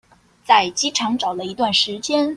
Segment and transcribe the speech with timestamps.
[0.43, 2.27] 在機場找了一段時間